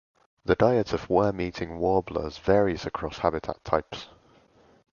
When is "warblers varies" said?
1.77-2.87